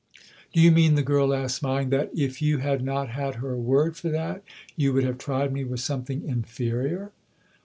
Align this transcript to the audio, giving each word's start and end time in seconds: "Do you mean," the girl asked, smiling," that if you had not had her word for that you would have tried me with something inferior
"Do 0.53 0.59
you 0.59 0.71
mean," 0.71 0.95
the 0.95 1.03
girl 1.03 1.31
asked, 1.31 1.57
smiling," 1.57 1.89
that 1.91 2.09
if 2.15 2.41
you 2.41 2.57
had 2.57 2.83
not 2.83 3.09
had 3.09 3.35
her 3.35 3.55
word 3.55 3.95
for 3.95 4.09
that 4.09 4.41
you 4.75 4.93
would 4.93 5.03
have 5.03 5.19
tried 5.19 5.53
me 5.53 5.63
with 5.63 5.79
something 5.79 6.27
inferior 6.27 7.11